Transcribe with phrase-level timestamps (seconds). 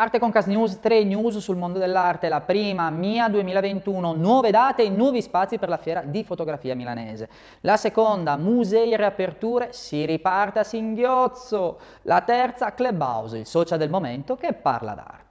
[0.00, 2.28] Arte Concast News, 3 news sul mondo dell'arte.
[2.28, 7.28] La prima, Mia 2021, nuove date e nuovi spazi per la fiera di fotografia milanese.
[7.62, 11.80] La seconda, musei e riaperture, si riparte a singhiozzo.
[12.02, 15.27] La terza, Clubhouse, il social del momento che parla d'arte.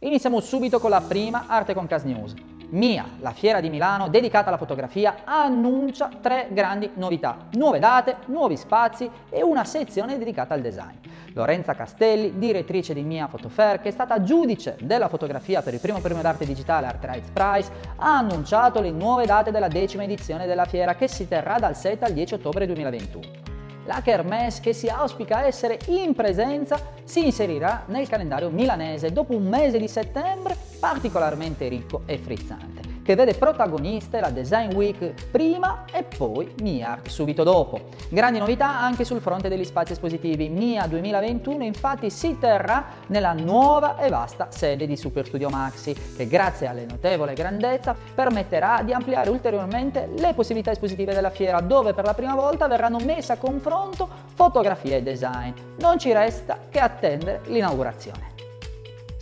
[0.00, 2.34] Iniziamo subito con la prima Arte con Cas News.
[2.70, 8.56] Mia, la fiera di Milano dedicata alla fotografia, annuncia tre grandi novità, nuove date, nuovi
[8.56, 10.96] spazi e una sezione dedicata al design.
[11.34, 16.00] Lorenza Castelli, direttrice di Mia Photofair, che è stata giudice della fotografia per il primo
[16.00, 20.64] premio d'arte digitale Art Rights Prize, ha annunciato le nuove date della decima edizione della
[20.64, 23.43] fiera che si terrà dal 7 al 10 ottobre 2021.
[23.84, 29.46] La Kermesse, che si auspica essere in presenza, si inserirà nel calendario milanese dopo un
[29.46, 36.04] mese di settembre particolarmente ricco e frizzante che vede protagoniste la Design Week prima e
[36.04, 37.88] poi MIA subito dopo.
[38.08, 40.48] Grandi novità anche sul fronte degli spazi espositivi.
[40.48, 46.26] MIA 2021 infatti si terrà nella nuova e vasta sede di Super Studio Maxi, che
[46.26, 52.04] grazie alle notevole grandezza permetterà di ampliare ulteriormente le possibilità espositive della fiera, dove per
[52.04, 55.52] la prima volta verranno messe a confronto fotografia e design.
[55.78, 58.33] Non ci resta che attendere l'inaugurazione.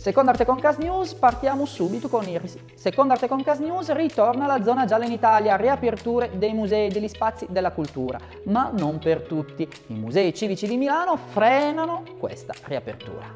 [0.03, 2.57] Secondo Arte Concast News partiamo subito con Iris.
[2.75, 7.47] Secondo Arte Concast News ritorna la zona gialla in Italia, riaperture dei musei degli spazi
[7.49, 9.65] della cultura, ma non per tutti.
[9.87, 13.31] I musei civici di Milano frenano questa riapertura.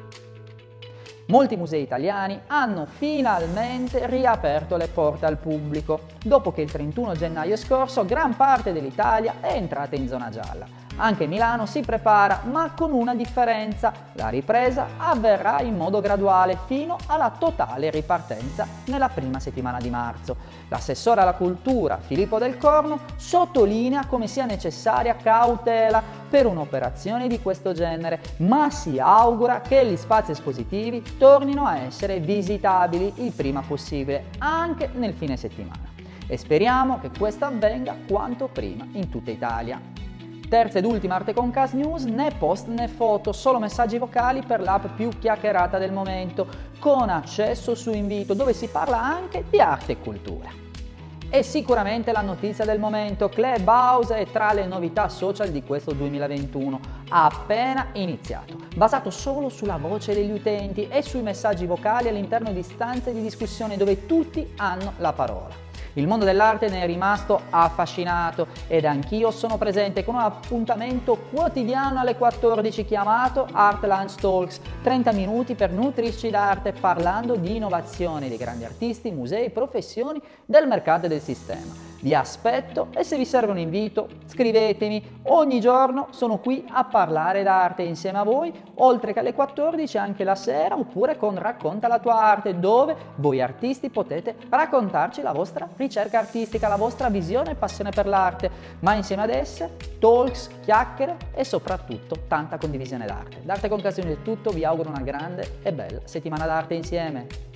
[1.28, 7.56] Molti musei italiani hanno finalmente riaperto le porte al pubblico, dopo che il 31 gennaio
[7.56, 10.87] scorso gran parte dell'Italia è entrata in zona gialla.
[11.00, 13.92] Anche Milano si prepara, ma con una differenza.
[14.14, 20.34] La ripresa avverrà in modo graduale fino alla totale ripartenza nella prima settimana di marzo.
[20.68, 27.72] L'assessore alla cultura Filippo Del Corno sottolinea come sia necessaria cautela per un'operazione di questo
[27.72, 34.30] genere, ma si augura che gli spazi espositivi tornino a essere visitabili il prima possibile,
[34.38, 35.86] anche nel fine settimana.
[36.26, 39.80] E speriamo che questo avvenga quanto prima in tutta Italia.
[40.48, 44.62] Terza ed ultima Arte con Cas News, né post né foto, solo messaggi vocali per
[44.62, 46.46] l'app più chiacchierata del momento,
[46.78, 50.48] con accesso su invito, dove si parla anche di arte e cultura.
[51.28, 56.80] E sicuramente la notizia del momento, Clubhouse è tra le novità social di questo 2021,
[57.10, 63.12] appena iniziato, basato solo sulla voce degli utenti e sui messaggi vocali all'interno di stanze
[63.12, 65.67] di discussione dove tutti hanno la parola.
[65.98, 71.98] Il mondo dell'arte ne è rimasto affascinato ed anch'io sono presente con un appuntamento quotidiano
[71.98, 78.38] alle 14 chiamato Art Lunch Talks, 30 minuti per nutrirci d'arte parlando di innovazione dei
[78.38, 81.87] grandi artisti, musei, professioni del mercato e del sistema.
[82.00, 85.20] Vi aspetto e se vi serve un invito scrivetemi.
[85.24, 90.22] Ogni giorno sono qui a parlare d'arte insieme a voi, oltre che alle 14 anche
[90.22, 95.68] la sera oppure con Racconta la tua arte dove voi artisti potete raccontarci la vostra
[95.76, 101.16] ricerca artistica, la vostra visione e passione per l'arte, ma insieme ad esse talks, chiacchiere
[101.34, 103.40] e soprattutto tanta condivisione d'arte.
[103.42, 107.48] D'arte con Casino è tutto, vi auguro una grande e bella settimana d'arte insieme.